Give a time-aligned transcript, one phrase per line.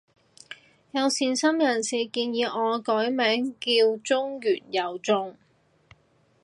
[0.89, 5.35] 有善心人士提議我改名叫中完又中